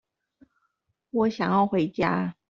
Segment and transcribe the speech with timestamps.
[1.11, 2.33] 我想要回家